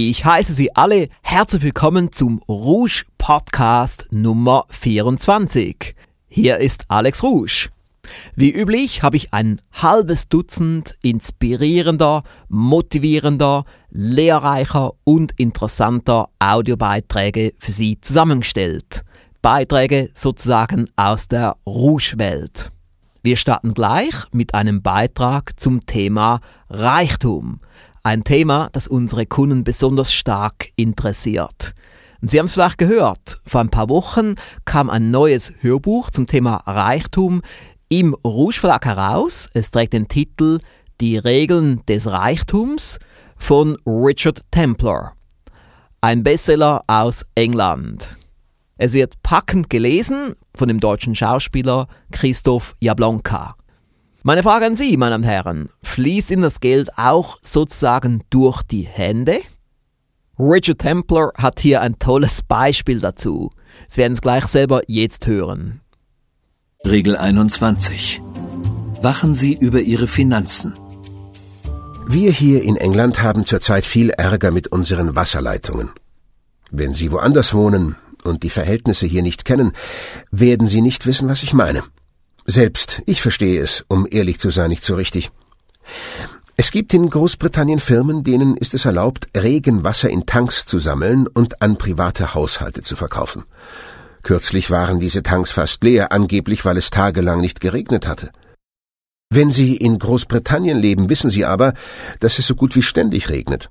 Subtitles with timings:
[0.00, 5.96] Ich heiße Sie alle herzlich willkommen zum Rouge Podcast Nummer 24.
[6.28, 7.70] Hier ist Alex Rouge.
[8.36, 18.00] Wie üblich habe ich ein halbes Dutzend inspirierender, motivierender, lehrreicher und interessanter Audiobeiträge für Sie
[18.00, 19.02] zusammengestellt.
[19.42, 22.70] Beiträge sozusagen aus der Rouge-Welt.
[23.24, 26.38] Wir starten gleich mit einem Beitrag zum Thema
[26.70, 27.58] Reichtum.
[28.08, 31.74] Ein Thema, das unsere Kunden besonders stark interessiert.
[32.22, 36.62] Sie haben es vielleicht gehört, vor ein paar Wochen kam ein neues Hörbuch zum Thema
[36.66, 37.42] Reichtum
[37.90, 39.50] im Rouge Verlag heraus.
[39.52, 40.60] Es trägt den Titel
[41.02, 42.98] Die Regeln des Reichtums
[43.36, 45.14] von Richard Templar.
[46.00, 48.16] Ein Bestseller aus England.
[48.78, 53.58] Es wird packend gelesen von dem deutschen Schauspieler Christoph Jablonka.
[54.22, 55.68] Meine Frage an Sie, meine Damen und Herren,
[55.98, 59.40] fließt Ihnen das Geld auch sozusagen durch die Hände?
[60.38, 63.50] Richard Templar hat hier ein tolles Beispiel dazu.
[63.88, 65.80] Sie werden es gleich selber jetzt hören.
[66.86, 68.22] Regel 21.
[69.02, 70.72] Wachen Sie über Ihre Finanzen.
[72.06, 75.90] Wir hier in England haben zurzeit viel Ärger mit unseren Wasserleitungen.
[76.70, 79.72] Wenn Sie woanders wohnen und die Verhältnisse hier nicht kennen,
[80.30, 81.82] werden Sie nicht wissen, was ich meine.
[82.46, 85.32] Selbst ich verstehe es, um ehrlich zu sein, nicht so richtig.
[86.56, 91.62] Es gibt in Großbritannien Firmen, denen ist es erlaubt, Regenwasser in Tanks zu sammeln und
[91.62, 93.44] an private Haushalte zu verkaufen.
[94.22, 98.30] Kürzlich waren diese Tanks fast leer, angeblich weil es tagelang nicht geregnet hatte.
[99.30, 101.74] Wenn Sie in Großbritannien leben, wissen Sie aber,
[102.20, 103.70] dass es so gut wie ständig regnet.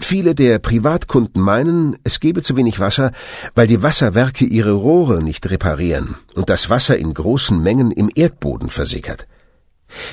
[0.00, 3.10] Viele der Privatkunden meinen, es gebe zu wenig Wasser,
[3.56, 8.70] weil die Wasserwerke ihre Rohre nicht reparieren und das Wasser in großen Mengen im Erdboden
[8.70, 9.26] versickert.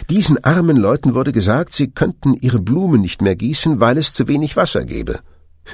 [0.10, 4.28] Diesen armen Leuten wurde gesagt, sie könnten ihre Blumen nicht mehr gießen, weil es zu
[4.28, 5.20] wenig Wasser gebe.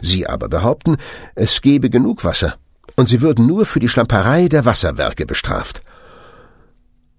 [0.01, 0.97] Sie aber behaupten,
[1.35, 2.57] es gebe genug Wasser
[2.95, 5.81] und sie würden nur für die Schlamperei der Wasserwerke bestraft.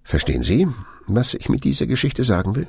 [0.03, 0.69] Verstehen Sie,
[1.07, 2.69] was ich mit dieser Geschichte sagen will?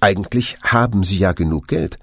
[0.00, 1.98] Eigentlich haben Sie ja genug Geld,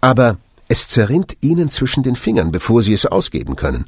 [0.00, 0.38] aber
[0.68, 3.86] es zerrinnt Ihnen zwischen den Fingern, bevor Sie es ausgeben können.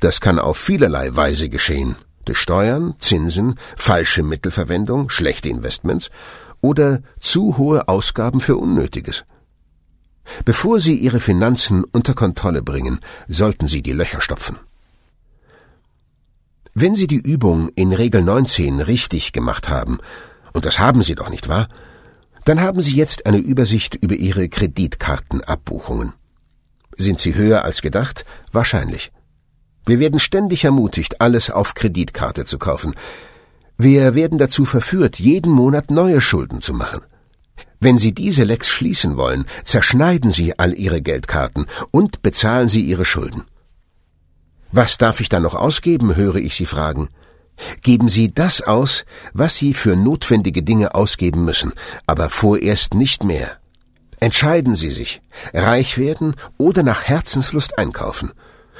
[0.00, 1.96] Das kann auf vielerlei Weise geschehen.
[2.26, 6.10] Durch Steuern, Zinsen, falsche Mittelverwendung, schlechte Investments
[6.60, 9.24] oder zu hohe Ausgaben für Unnötiges.
[10.44, 14.58] Bevor Sie Ihre Finanzen unter Kontrolle bringen, sollten Sie die Löcher stopfen.
[16.74, 19.98] Wenn Sie die Übung in Regel 19 richtig gemacht haben,
[20.52, 21.68] und das haben Sie doch nicht wahr,
[22.44, 26.12] dann haben Sie jetzt eine Übersicht über Ihre Kreditkartenabbuchungen.
[26.96, 28.24] Sind sie höher als gedacht?
[28.52, 29.12] Wahrscheinlich.
[29.86, 32.94] Wir werden ständig ermutigt, alles auf Kreditkarte zu kaufen.
[33.78, 37.02] Wir werden dazu verführt, jeden Monat neue Schulden zu machen.
[37.78, 43.04] Wenn Sie diese Lecks schließen wollen, zerschneiden Sie all Ihre Geldkarten und bezahlen Sie Ihre
[43.04, 43.44] Schulden.
[44.72, 47.08] Was darf ich dann noch ausgeben, höre ich Sie fragen.
[47.82, 51.72] Geben Sie das aus, was Sie für notwendige Dinge ausgeben müssen,
[52.06, 53.58] aber vorerst nicht mehr.
[54.18, 55.22] Entscheiden Sie sich,
[55.54, 58.32] reich werden oder nach Herzenslust einkaufen.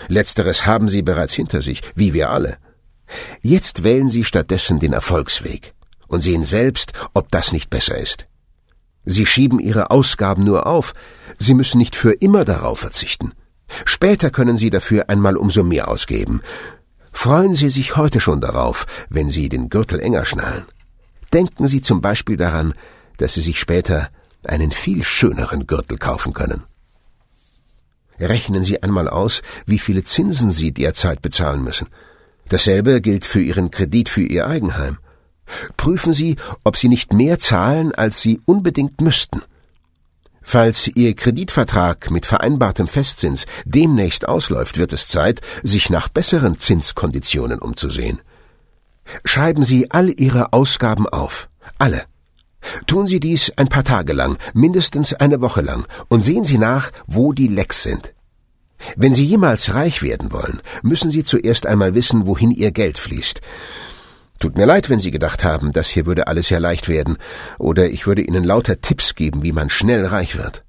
[0.08, 2.58] Letzteres haben Sie bereits hinter sich, wie wir alle.
[3.42, 5.74] Jetzt wählen Sie stattdessen den Erfolgsweg
[6.08, 8.26] und sehen selbst, ob das nicht besser ist.
[9.04, 10.92] Sie schieben ihre Ausgaben nur auf,
[11.38, 13.32] sie müssen nicht für immer darauf verzichten.
[13.84, 16.42] Später können Sie dafür einmal umso mehr ausgeben.
[17.12, 20.66] Freuen Sie sich heute schon darauf, wenn Sie den Gürtel enger schnallen.
[21.32, 22.74] Denken Sie zum Beispiel daran,
[23.16, 24.10] dass Sie sich später
[24.44, 26.62] einen viel schöneren Gürtel kaufen können.
[28.18, 31.88] Rechnen Sie einmal aus, wie viele Zinsen Sie derzeit bezahlen müssen.
[32.48, 34.98] Dasselbe gilt für Ihren Kredit für Ihr Eigenheim.
[35.76, 39.42] Prüfen Sie, ob Sie nicht mehr zahlen, als Sie unbedingt müssten.
[40.42, 47.58] Falls Ihr Kreditvertrag mit vereinbartem Festzins demnächst ausläuft, wird es Zeit, sich nach besseren Zinskonditionen
[47.58, 48.20] umzusehen.
[49.24, 51.48] Schreiben Sie all Ihre Ausgaben auf.
[51.78, 52.04] Alle.
[52.86, 56.90] Tun Sie dies ein paar Tage lang, mindestens eine Woche lang, und sehen Sie nach,
[57.06, 58.12] wo die Lecks sind.
[58.96, 63.40] Wenn Sie jemals reich werden wollen, müssen Sie zuerst einmal wissen, wohin Ihr Geld fließt.
[64.38, 67.16] Tut mir leid, wenn Sie gedacht haben, das hier würde alles sehr leicht werden,
[67.58, 70.64] oder ich würde Ihnen lauter Tipps geben, wie man schnell reich wird.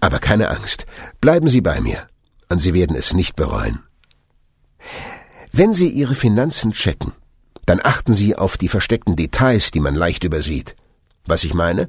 [0.00, 0.86] Aber keine Angst,
[1.20, 2.06] bleiben Sie bei mir,
[2.48, 3.80] und Sie werden es nicht bereuen.
[5.52, 7.12] Wenn Sie Ihre Finanzen checken,
[7.66, 10.76] dann achten Sie auf die versteckten Details, die man leicht übersieht.
[11.26, 11.86] Was ich meine?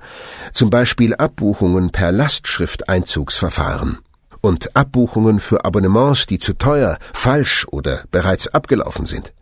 [0.51, 3.97] Zum Beispiel Abbuchungen per Lastschrifteinzugsverfahren
[4.41, 9.33] und Abbuchungen für Abonnements, die zu teuer, falsch oder bereits abgelaufen sind.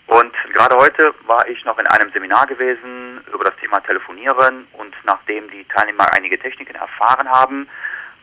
[0.07, 4.95] Und gerade heute war ich noch in einem Seminar gewesen über das Thema Telefonieren und
[5.05, 7.69] nachdem die Teilnehmer einige Techniken erfahren haben,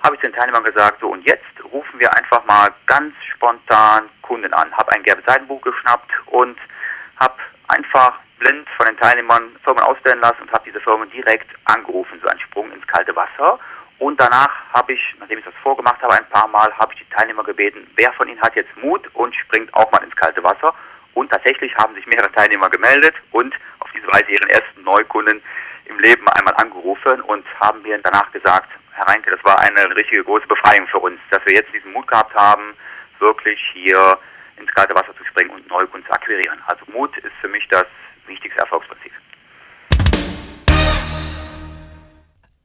[0.03, 4.53] habe ich den Teilnehmern gesagt, so und jetzt rufen wir einfach mal ganz spontan Kunden
[4.53, 4.75] an.
[4.75, 6.57] Habe ein gelbes Seitenbuch geschnappt und
[7.19, 7.35] habe
[7.69, 12.27] einfach blind von den Teilnehmern Firmen ausstellen lassen und habe diese Firmen direkt angerufen, so
[12.27, 13.59] ein Sprung ins kalte Wasser.
[13.99, 17.15] Und danach habe ich, nachdem ich das vorgemacht habe, ein paar Mal, habe ich die
[17.15, 20.73] Teilnehmer gebeten, wer von ihnen hat jetzt Mut und springt auch mal ins kalte Wasser.
[21.15, 25.41] Und tatsächlich haben sich mehrere Teilnehmer gemeldet und auf diese Weise ihren ersten Neukunden
[25.85, 30.23] im Leben einmal angerufen und haben mir danach gesagt, Herr Reinke, das war eine richtige
[30.23, 32.75] große Befreiung für uns, dass wir jetzt diesen Mut gehabt haben,
[33.19, 34.19] wirklich hier
[34.57, 36.61] ins kalte Wasser zu springen und Neukunden zu akquirieren.
[36.67, 37.85] Also Mut ist für mich das
[38.27, 39.11] wichtigste Erfolgsprinzip.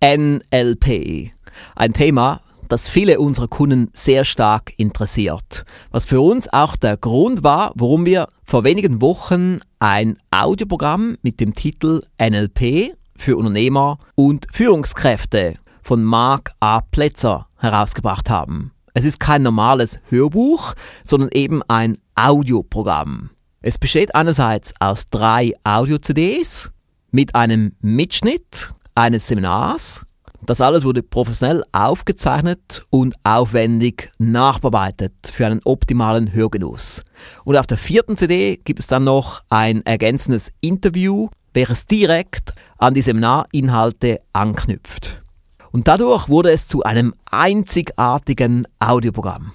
[0.02, 1.32] NLP.
[1.76, 5.64] Ein Thema, das viele unserer Kunden sehr stark interessiert.
[5.90, 11.38] Was für uns auch der Grund war, warum wir vor wenigen Wochen ein Audioprogramm mit
[11.38, 16.80] dem Titel NLP für Unternehmer und Führungskräfte von Mark A.
[16.80, 18.72] Plätzer herausgebracht haben.
[18.94, 20.74] Es ist kein normales Hörbuch,
[21.04, 23.30] sondern eben ein Audioprogramm.
[23.64, 26.72] Es besteht einerseits aus drei Audio-CDs
[27.12, 30.04] mit einem Mitschnitt eines Seminars.
[30.44, 37.04] Das alles wurde professionell aufgezeichnet und aufwendig nachbearbeitet für einen optimalen Hörgenuss.
[37.44, 42.94] Und auf der vierten CD gibt es dann noch ein ergänzendes Interview, welches direkt an
[42.94, 45.22] die Seminarinhalte anknüpft.
[45.70, 49.52] Und dadurch wurde es zu einem einzigartigen Audioprogramm.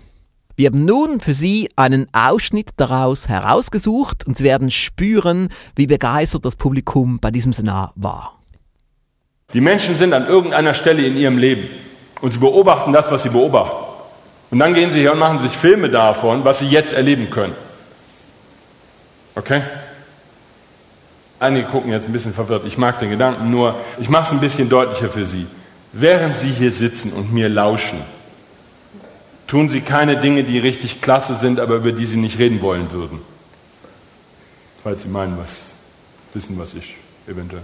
[0.57, 6.45] Wir haben nun für Sie einen Ausschnitt daraus herausgesucht und Sie werden spüren, wie begeistert
[6.45, 8.39] das Publikum bei diesem Seminar war.
[9.53, 11.67] Die Menschen sind an irgendeiner Stelle in ihrem Leben
[12.21, 13.75] und sie beobachten das, was sie beobachten.
[14.49, 17.53] Und dann gehen sie hier und machen sich Filme davon, was sie jetzt erleben können.
[19.35, 19.61] Okay?
[21.39, 22.65] Einige gucken jetzt ein bisschen verwirrt.
[22.65, 25.45] Ich mag den Gedanken nur, ich mache es ein bisschen deutlicher für Sie.
[25.93, 27.99] Während Sie hier sitzen und mir lauschen,
[29.47, 32.91] tun Sie keine Dinge, die richtig klasse sind, aber über die Sie nicht reden wollen
[32.91, 33.21] würden.
[34.83, 35.71] Falls Sie meinen, was
[36.33, 36.95] wissen, was ich
[37.27, 37.63] eventuell.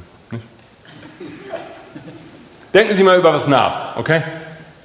[2.73, 4.23] Denken Sie mal über was nach, okay?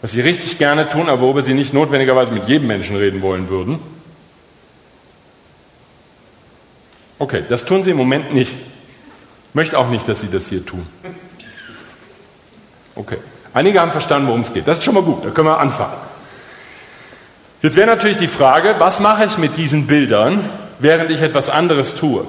[0.03, 3.49] Was Sie richtig gerne tun, aber worüber Sie nicht notwendigerweise mit jedem Menschen reden wollen
[3.49, 3.79] würden.
[7.19, 8.53] Okay, das tun Sie im Moment nicht.
[8.53, 10.87] Ich möchte auch nicht, dass Sie das hier tun.
[12.95, 13.17] Okay.
[13.55, 14.69] Einige haben verstanden, worum es geht.
[14.69, 15.95] Das ist schon mal gut, da können wir anfangen.
[17.61, 20.49] Jetzt wäre natürlich die Frage, was mache ich mit diesen Bildern,
[20.79, 22.25] während ich etwas anderes tue?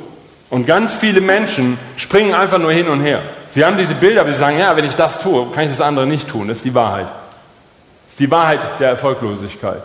[0.50, 3.22] Und ganz viele Menschen springen einfach nur hin und her.
[3.52, 5.82] Sie haben diese Bilder, aber sie sagen, ja, wenn ich das tue, kann ich das
[5.82, 6.48] andere nicht tun.
[6.48, 7.06] Das ist die Wahrheit.
[7.06, 9.84] Das ist die Wahrheit der Erfolglosigkeit.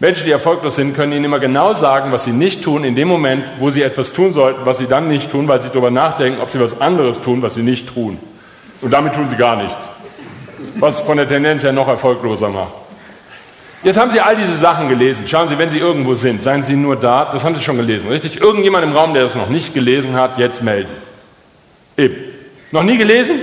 [0.00, 3.08] Menschen, die erfolglos sind, können Ihnen immer genau sagen, was sie nicht tun, in dem
[3.08, 6.40] Moment, wo sie etwas tun sollten, was sie dann nicht tun, weil sie darüber nachdenken,
[6.40, 8.16] ob sie was anderes tun, was sie nicht tun.
[8.80, 9.88] Und damit tun sie gar nichts.
[10.76, 12.72] Was von der Tendenz her noch erfolgloser macht.
[13.84, 15.28] Jetzt haben Sie all diese Sachen gelesen.
[15.28, 17.26] Schauen Sie, wenn Sie irgendwo sind, seien Sie nur da.
[17.32, 18.40] Das haben Sie schon gelesen, richtig?
[18.40, 20.90] Irgendjemand im Raum, der das noch nicht gelesen hat, jetzt melden.
[21.96, 22.16] Eben.
[22.72, 23.36] Noch nie gelesen?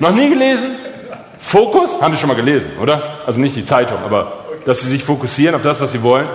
[0.00, 0.66] Noch nie gelesen?
[1.38, 2.00] Fokus?
[2.00, 3.20] Haben Sie schon mal gelesen, oder?
[3.26, 4.32] Also nicht die Zeitung, aber
[4.64, 6.28] dass Sie sich fokussieren auf das, was Sie wollen.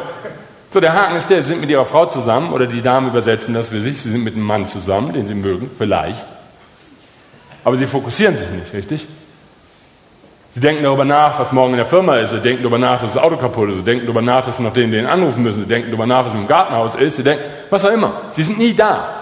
[0.71, 3.53] So, der Haken ist der, Sie sind mit Ihrer Frau zusammen, oder die Damen übersetzen
[3.53, 6.25] das für sich, Sie sind mit einem Mann zusammen, den Sie mögen, vielleicht.
[7.63, 9.07] Aber Sie fokussieren sich nicht, richtig?
[10.55, 12.29] Sie denken darüber nach, was morgen in der Firma ist.
[12.29, 13.75] Sie denken darüber nach, dass das Auto kaputt ist.
[13.75, 15.63] Sie denken darüber nach, dass Sie noch den, den anrufen müssen.
[15.63, 17.17] Sie denken darüber nach, was im Gartenhaus ist.
[17.17, 18.21] Sie denken, was auch immer.
[18.31, 19.21] Sie sind nie da.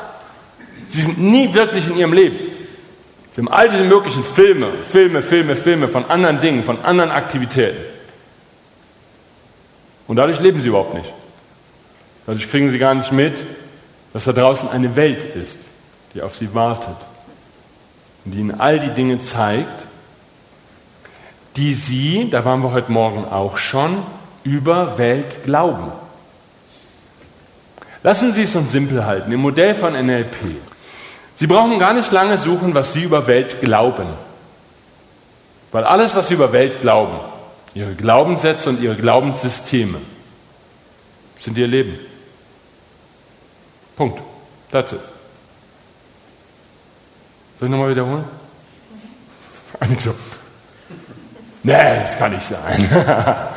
[0.90, 2.38] Sie sind nie wirklich in Ihrem Leben.
[3.32, 7.82] Sie haben all diese möglichen Filme, Filme, Filme, Filme von anderen Dingen, von anderen Aktivitäten.
[10.08, 11.12] Und dadurch leben Sie überhaupt nicht.
[12.28, 13.44] Dadurch kriegen Sie gar nicht mit,
[14.14, 15.62] dass da draußen eine Welt ist,
[16.14, 16.96] die auf Sie wartet
[18.24, 19.83] und die Ihnen all die Dinge zeigt,
[21.56, 24.04] die Sie, da waren wir heute Morgen auch schon,
[24.44, 25.92] über Welt glauben.
[28.02, 30.36] Lassen Sie es uns simpel halten, im Modell von NLP.
[31.36, 34.08] Sie brauchen gar nicht lange suchen, was Sie über Welt glauben.
[35.72, 37.20] Weil alles, was Sie über Welt glauben,
[37.74, 40.00] Ihre Glaubenssätze und Ihre Glaubenssysteme,
[41.40, 41.98] sind Ihr Leben.
[43.96, 44.22] Punkt.
[44.72, 44.90] It.
[44.90, 45.00] Soll
[47.62, 48.26] ich nochmal wiederholen?
[49.80, 50.14] Eigentlich so.
[51.64, 52.90] Nee, das kann nicht sein.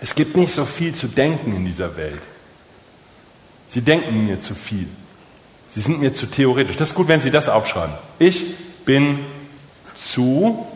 [0.00, 2.20] es gibt nicht so viel zu denken in dieser Welt.
[3.66, 4.86] Sie denken mir zu viel.
[5.68, 6.76] Sie sind mir zu theoretisch.
[6.76, 7.94] Das ist gut, wenn Sie das aufschreiben.
[8.18, 9.20] Ich bin
[9.96, 10.66] zu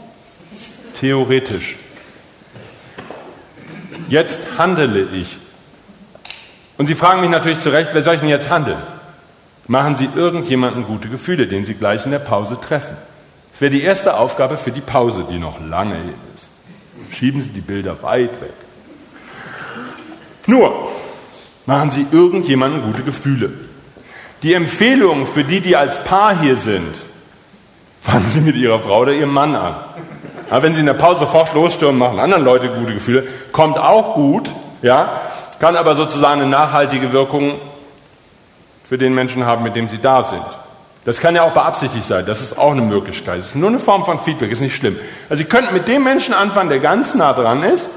[0.98, 1.76] theoretisch.
[4.08, 5.36] Jetzt handele ich.
[6.78, 8.78] Und Sie fragen mich natürlich zu Recht, wer soll ich denn jetzt handeln?
[9.66, 12.96] Machen Sie irgendjemanden gute Gefühle, den Sie gleich in der Pause treffen.
[13.56, 15.94] Das wäre die erste Aufgabe für die Pause, die noch lange
[16.34, 16.50] ist.
[17.10, 18.52] Schieben Sie die Bilder weit weg.
[20.46, 20.90] Nur,
[21.64, 23.54] machen Sie irgendjemandem gute Gefühle.
[24.42, 26.96] Die Empfehlung für die, die als Paar hier sind,
[28.02, 29.74] fangen Sie mit Ihrer Frau oder Ihrem Mann an.
[30.50, 34.16] Aber wenn Sie in der Pause sofort losstürmen, machen anderen Leute gute Gefühle, kommt auch
[34.16, 34.50] gut,
[34.82, 35.18] ja,
[35.60, 37.54] kann aber sozusagen eine nachhaltige Wirkung
[38.84, 40.44] für den Menschen haben, mit dem Sie da sind.
[41.06, 43.38] Das kann ja auch beabsichtigt sein, das ist auch eine Möglichkeit.
[43.38, 44.98] Das ist nur eine Form von Feedback, ist nicht schlimm.
[45.30, 47.88] Also Sie könnten mit dem Menschen anfangen, der ganz nah dran ist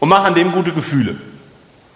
[0.00, 1.16] und machen dem gute Gefühle.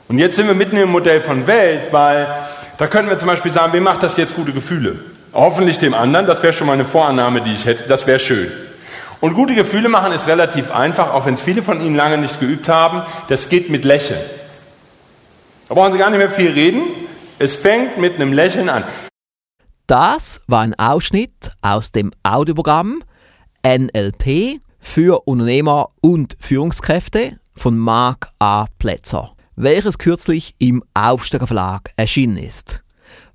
[0.06, 2.28] Und jetzt sind wir mitten im Modell von Welt, weil
[2.76, 4.98] da könnten wir zum Beispiel sagen, wem macht das jetzt gute Gefühle?
[5.32, 8.52] Hoffentlich dem anderen, das wäre schon mal eine Vorannahme, die ich hätte, das wäre schön.
[9.20, 12.38] Und gute Gefühle machen ist relativ einfach, auch wenn es viele von Ihnen lange nicht
[12.38, 13.02] geübt haben.
[13.28, 14.20] Das geht mit Lächeln.
[15.68, 16.82] Da brauchen Sie gar nicht mehr viel reden.
[17.38, 18.84] Es fängt mit einem Lächeln an.
[19.90, 23.02] Das war ein Ausschnitt aus dem Audioprogramm
[23.66, 28.66] NLP für Unternehmer und Führungskräfte von Marc A.
[28.78, 32.84] Plätzer, welches kürzlich im Aufsteiger Verlag erschienen ist.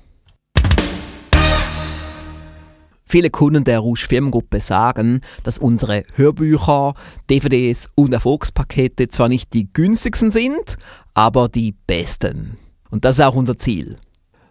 [3.08, 6.94] Viele Kunden der Rouge Firmengruppe sagen, dass unsere Hörbücher,
[7.30, 10.78] DVDs und Erfolgspakete zwar nicht die günstigsten sind,
[11.14, 12.58] aber die besten.
[12.90, 13.98] Und das ist auch unser Ziel.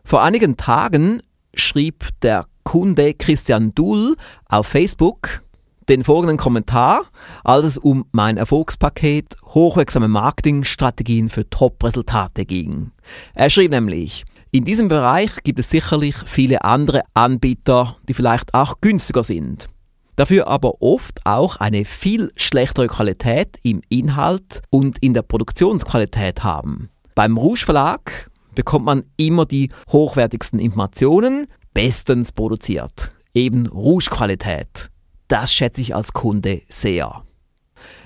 [0.04, 1.20] Vor einigen Tagen
[1.54, 4.16] schrieb der Kunde Christian Dull
[4.48, 5.42] auf Facebook
[5.88, 7.04] den folgenden Kommentar,
[7.44, 12.90] als es um mein Erfolgspaket Hochwirksame Marketingstrategien für Top-Resultate ging.
[13.34, 14.24] Er schrieb nämlich,
[14.56, 19.68] in diesem Bereich gibt es sicherlich viele andere Anbieter, die vielleicht auch günstiger sind.
[20.16, 26.88] Dafür aber oft auch eine viel schlechtere Qualität im Inhalt und in der Produktionsqualität haben.
[27.14, 33.10] Beim Rouge Verlag bekommt man immer die hochwertigsten Informationen, bestens produziert.
[33.34, 34.88] Eben Rouge Qualität.
[35.28, 37.25] Das schätze ich als Kunde sehr.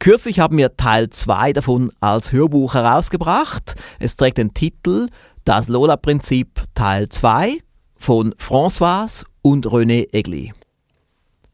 [0.00, 3.74] Kürzlich haben wir Teil 2 davon als Hörbuch herausgebracht.
[4.00, 5.06] Es trägt den Titel
[5.46, 7.56] Das Lola-Prinzip Teil 2
[7.96, 10.52] von François und René Egli.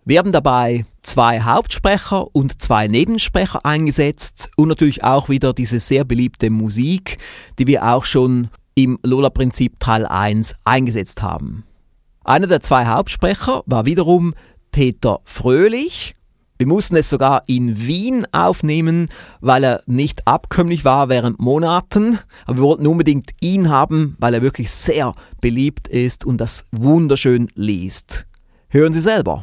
[0.04, 6.04] Wir haben dabei zwei Hauptsprecher und zwei Nebensprecher eingesetzt und natürlich auch wieder diese sehr
[6.04, 7.18] beliebte Musik,
[7.59, 11.64] die wir auch schon im Lola-Prinzip Teil 1 eingesetzt haben.
[12.25, 14.35] Einer der zwei Hauptsprecher war wiederum
[14.70, 16.14] Peter Fröhlich.
[16.61, 19.09] Wir mussten es sogar in Wien aufnehmen,
[19.40, 22.19] weil er nicht abkömmlich war während Monaten.
[22.45, 27.49] Aber wir wollten unbedingt ihn haben, weil er wirklich sehr beliebt ist und das wunderschön
[27.55, 28.26] liest.
[28.69, 29.43] Hören Sie selber.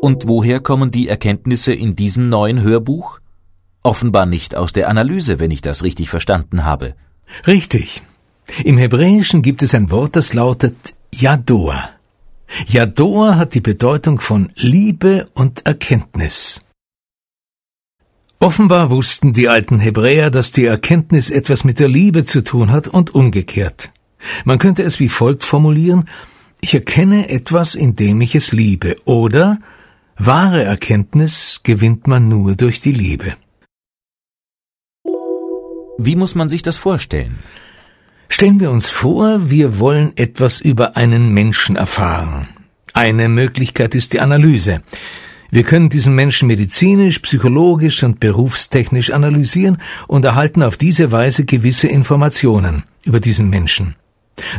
[0.00, 3.20] Und woher kommen die Erkenntnisse in diesem neuen Hörbuch?
[3.84, 6.96] Offenbar nicht aus der Analyse, wenn ich das richtig verstanden habe.
[7.46, 8.02] Richtig.
[8.64, 10.74] Im Hebräischen gibt es ein Wort, das lautet
[11.14, 12.01] Yadoa.
[12.66, 16.64] Yadoa hat die Bedeutung von Liebe und Erkenntnis.
[18.38, 22.88] Offenbar wussten die alten Hebräer, dass die Erkenntnis etwas mit der Liebe zu tun hat
[22.88, 23.90] und umgekehrt.
[24.44, 26.08] Man könnte es wie folgt formulieren,
[26.60, 29.58] ich erkenne etwas, indem ich es liebe, oder
[30.16, 33.36] Wahre Erkenntnis gewinnt man nur durch die Liebe.
[35.98, 37.38] Wie muss man sich das vorstellen?
[38.32, 42.48] Stellen wir uns vor, wir wollen etwas über einen Menschen erfahren.
[42.94, 44.80] Eine Möglichkeit ist die Analyse.
[45.50, 51.88] Wir können diesen Menschen medizinisch, psychologisch und berufstechnisch analysieren und erhalten auf diese Weise gewisse
[51.88, 53.96] Informationen über diesen Menschen.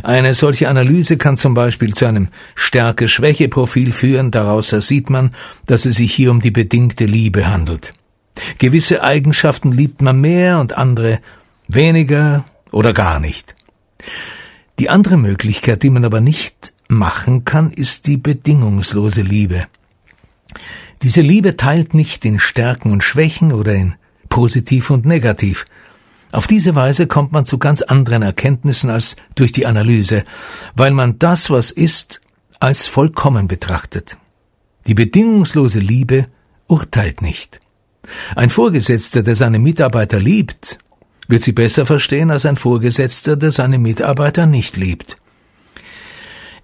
[0.04, 5.32] Eine solche Analyse kann zum Beispiel zu einem Stärke-Schwäche-Profil führen, daraus sieht man,
[5.66, 7.92] dass es sich hier um die bedingte Liebe handelt.
[8.58, 11.18] Gewisse Eigenschaften liebt man mehr und andere
[11.66, 13.53] weniger oder gar nicht.
[14.78, 19.66] Die andere Möglichkeit, die man aber nicht machen kann, ist die bedingungslose Liebe.
[21.02, 23.94] Diese Liebe teilt nicht in Stärken und Schwächen oder in
[24.28, 25.64] positiv und negativ,
[26.34, 30.24] auf diese Weise kommt man zu ganz anderen Erkenntnissen als durch die Analyse,
[30.74, 32.20] weil man das, was ist,
[32.58, 34.16] als vollkommen betrachtet.
[34.88, 36.26] Die bedingungslose Liebe
[36.66, 37.60] urteilt nicht.
[38.34, 40.78] Ein Vorgesetzter, der seine Mitarbeiter liebt,
[41.28, 45.16] wird sie besser verstehen als ein Vorgesetzter, der seine Mitarbeiter nicht liebt.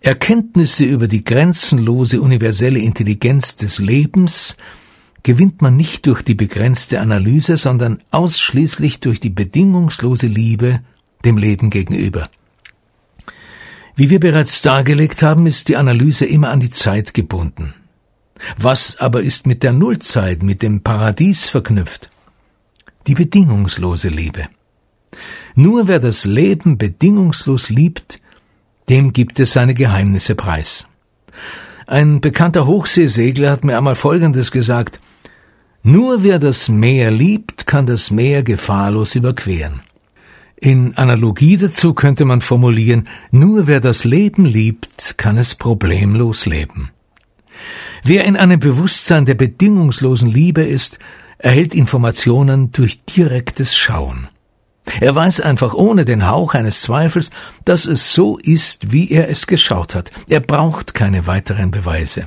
[0.00, 4.56] Erkenntnisse über die grenzenlose universelle Intelligenz des Lebens
[5.22, 10.80] gewinnt man nicht durch die begrenzte Analyse, sondern ausschließlich durch die bedingungslose Liebe
[11.24, 12.30] dem Leben gegenüber.
[13.94, 17.74] Wie wir bereits dargelegt haben, ist die Analyse immer an die Zeit gebunden.
[18.56, 22.08] Was aber ist mit der Nullzeit, mit dem Paradies verknüpft?
[23.06, 24.48] Die bedingungslose Liebe.
[25.54, 28.20] Nur wer das Leben bedingungslos liebt,
[28.88, 30.86] dem gibt es seine Geheimnisse preis.
[31.86, 35.00] Ein bekannter Hochseesegler hat mir einmal Folgendes gesagt
[35.82, 39.80] nur wer das Meer liebt, kann das Meer gefahrlos überqueren.
[40.56, 46.90] In Analogie dazu könnte man formulieren, nur wer das Leben liebt, kann es problemlos leben.
[48.04, 50.98] Wer in einem Bewusstsein der bedingungslosen Liebe ist,
[51.40, 54.28] erhält Informationen durch direktes Schauen.
[55.00, 57.30] Er weiß einfach ohne den Hauch eines Zweifels,
[57.64, 60.10] dass es so ist, wie er es geschaut hat.
[60.28, 62.26] Er braucht keine weiteren Beweise.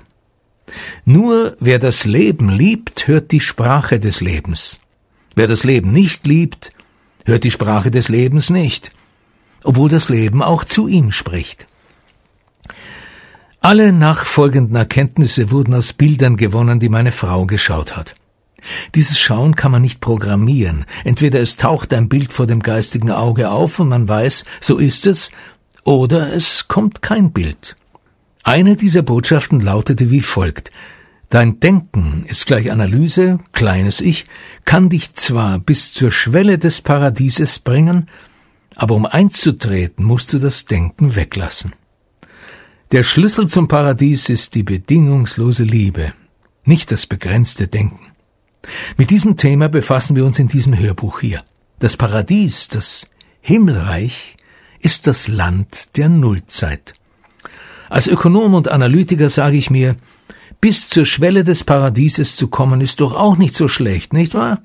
[1.04, 4.80] Nur wer das Leben liebt, hört die Sprache des Lebens.
[5.36, 6.71] Wer das Leben nicht liebt,
[7.26, 8.91] hört die Sprache des Lebens nicht,
[9.63, 11.65] obwohl das Leben auch zu ihm spricht.
[13.60, 18.13] Alle nachfolgenden Erkenntnisse wurden aus Bildern gewonnen, die meine Frau geschaut hat.
[18.95, 20.86] Dieses Schauen kann man nicht programmieren.
[21.04, 25.06] Entweder es taucht ein Bild vor dem geistigen Auge auf und man weiß, so ist
[25.06, 25.32] es,
[25.84, 27.76] oder es kommt kein Bild.
[28.43, 30.71] Eine dieser Botschaften lautete wie folgt
[31.30, 34.26] Dein Denken ist gleich Analyse, kleines Ich,
[34.65, 38.08] kann dich zwar bis zur Schwelle des Paradieses bringen,
[38.76, 41.73] aber um einzutreten, musst du das Denken weglassen.
[42.91, 46.13] Der Schlüssel zum Paradies ist die bedingungslose Liebe,
[46.65, 48.12] nicht das begrenzte Denken.
[48.97, 51.43] Mit diesem Thema befassen wir uns in diesem Hörbuch hier.
[51.80, 53.08] Das Paradies, das
[53.41, 54.38] Himmelreich,
[54.80, 56.93] ist das Land der Nullzeit.
[57.89, 59.95] Als Ökonom und Analytiker sage ich mir,
[60.62, 64.62] bis zur Schwelle des Paradieses zu kommen, ist doch auch nicht so schlecht, nicht wahr?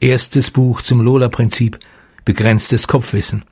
[0.00, 1.78] Erstes Buch zum Lola-Prinzip,
[2.24, 3.44] begrenztes Kopfwissen.